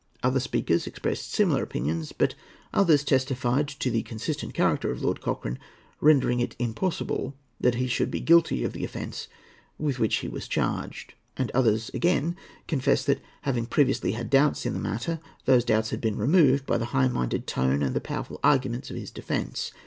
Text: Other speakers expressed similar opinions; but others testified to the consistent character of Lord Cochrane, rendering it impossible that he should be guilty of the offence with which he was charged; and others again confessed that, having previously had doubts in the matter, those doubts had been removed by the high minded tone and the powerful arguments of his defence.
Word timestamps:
Other 0.23 0.39
speakers 0.39 0.87
expressed 0.87 1.31
similar 1.31 1.61
opinions; 1.61 2.11
but 2.11 2.33
others 2.73 3.03
testified 3.03 3.67
to 3.67 3.91
the 3.91 4.01
consistent 4.01 4.55
character 4.55 4.89
of 4.89 5.03
Lord 5.03 5.21
Cochrane, 5.21 5.59
rendering 5.99 6.39
it 6.39 6.55
impossible 6.57 7.35
that 7.59 7.75
he 7.75 7.85
should 7.85 8.09
be 8.09 8.19
guilty 8.19 8.63
of 8.63 8.73
the 8.73 8.83
offence 8.83 9.27
with 9.77 9.99
which 9.99 10.15
he 10.15 10.27
was 10.27 10.47
charged; 10.47 11.13
and 11.37 11.51
others 11.51 11.89
again 11.93 12.35
confessed 12.67 13.05
that, 13.05 13.21
having 13.43 13.67
previously 13.67 14.13
had 14.13 14.31
doubts 14.31 14.65
in 14.65 14.73
the 14.73 14.79
matter, 14.79 15.19
those 15.45 15.63
doubts 15.63 15.91
had 15.91 16.01
been 16.01 16.17
removed 16.17 16.65
by 16.65 16.79
the 16.79 16.85
high 16.97 17.07
minded 17.07 17.45
tone 17.45 17.83
and 17.83 17.95
the 17.95 18.01
powerful 18.01 18.39
arguments 18.43 18.89
of 18.89 18.95
his 18.97 19.11
defence. 19.11 19.71